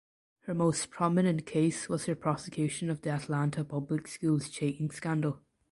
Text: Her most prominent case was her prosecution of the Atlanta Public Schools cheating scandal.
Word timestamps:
Her 0.45 0.55
most 0.55 0.89
prominent 0.89 1.45
case 1.45 1.87
was 1.87 2.07
her 2.07 2.15
prosecution 2.15 2.89
of 2.89 3.03
the 3.03 3.11
Atlanta 3.11 3.63
Public 3.63 4.07
Schools 4.07 4.49
cheating 4.49 4.89
scandal. 4.89 5.41